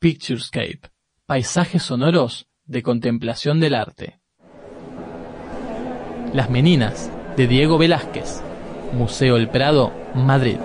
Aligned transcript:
Picturescape, 0.00 0.92
paisajes 1.26 1.82
sonoros 1.82 2.46
de 2.66 2.84
contemplación 2.84 3.58
del 3.58 3.74
arte. 3.74 4.20
Las 6.32 6.50
Meninas, 6.50 7.10
de 7.36 7.48
Diego 7.48 7.78
Velázquez, 7.78 8.40
Museo 8.92 9.36
El 9.36 9.48
Prado, 9.48 9.92
Madrid. 10.14 10.58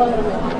cuatro 0.00 0.22
meses. 0.22 0.59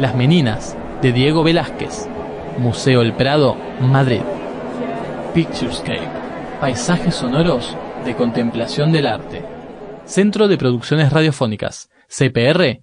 Las 0.00 0.14
Meninas, 0.14 0.78
de 1.02 1.12
Diego 1.12 1.42
Velázquez, 1.42 2.08
Museo 2.58 3.02
El 3.02 3.12
Prado, 3.14 3.56
Madrid. 3.80 4.22
Picturescape, 5.34 6.08
paisajes 6.60 7.14
sonoros 7.14 7.76
de 8.04 8.14
contemplación 8.14 8.92
del 8.92 9.06
arte. 9.06 9.44
Centro 10.04 10.48
de 10.48 10.58
Producciones 10.58 11.12
Radiofónicas, 11.12 11.88
cpr.org.ar 12.08 12.80